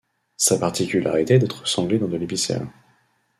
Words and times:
Sa 0.35 0.57
particularité 0.57 1.35
est 1.35 1.37
d'être 1.37 1.67
sanglé 1.67 1.99
dans 1.99 2.07
de 2.07 2.17
l'épicéa. 2.17 2.63